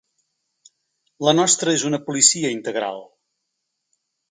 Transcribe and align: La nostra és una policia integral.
La 1.27 1.33
nostra 1.41 1.77
és 1.79 1.85
una 1.91 2.01
policia 2.09 2.51
integral. 2.57 3.01